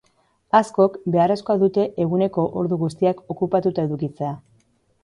[0.59, 4.35] Askok, beharrezkoa dute eguneko ordu guztiak okupatuta edukitzea.